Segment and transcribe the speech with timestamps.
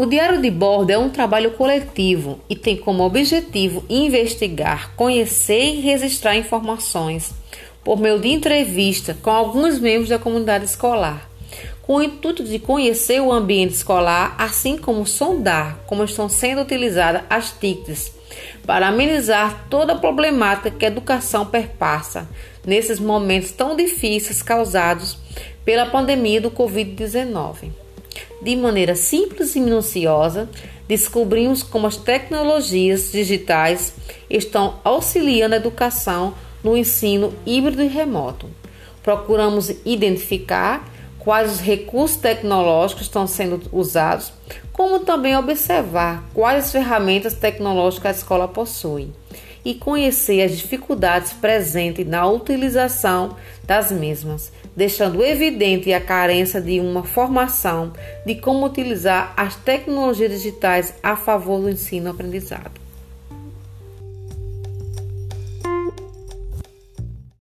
[0.00, 5.80] O diário de bordo é um trabalho coletivo e tem como objetivo investigar, conhecer e
[5.80, 7.34] registrar informações
[7.82, 11.28] por meio de entrevista com alguns membros da comunidade escolar,
[11.82, 17.22] com o intuito de conhecer o ambiente escolar, assim como sondar como estão sendo utilizadas
[17.28, 18.12] as TICs
[18.64, 22.28] para amenizar toda a problemática que a educação perpassa
[22.64, 25.18] nesses momentos tão difíceis causados
[25.64, 27.87] pela pandemia do Covid-19.
[28.40, 30.48] De maneira simples e minuciosa,
[30.86, 33.94] descobrimos como as tecnologias digitais
[34.30, 38.48] estão auxiliando a educação no ensino híbrido e remoto.
[39.02, 40.88] Procuramos identificar
[41.18, 44.32] quais os recursos tecnológicos estão sendo usados,
[44.72, 49.12] como também observar quais ferramentas tecnológicas a escola possui
[49.64, 57.04] e conhecer as dificuldades presentes na utilização das mesmas, deixando evidente a carência de uma
[57.04, 57.92] formação
[58.24, 62.87] de como utilizar as tecnologias digitais a favor do ensino-aprendizado.